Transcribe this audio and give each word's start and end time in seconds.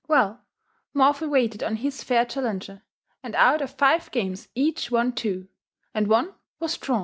Well, 0.07 0.43
Morphy 0.95 1.27
waited 1.27 1.61
on 1.61 1.75
his 1.75 2.03
fair 2.03 2.25
challenger, 2.25 2.81
and 3.21 3.35
out 3.35 3.61
of 3.61 3.69
five 3.77 4.09
games 4.09 4.47
each 4.55 4.89
won 4.89 5.11
two, 5.13 5.47
and 5.93 6.07
one 6.07 6.33
was 6.59 6.75
drawn! 6.79 6.99